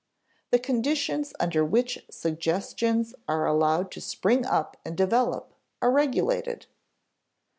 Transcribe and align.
_The 0.51 0.63
conditions 0.63 1.31
under 1.39 1.63
which 1.63 2.03
suggestions 2.09 3.13
are 3.27 3.45
allowed 3.45 3.91
to 3.91 4.01
spring 4.01 4.47
up 4.47 4.75
and 4.83 4.97
develop 4.97 5.53
are 5.79 5.91
regulated. 5.91 6.65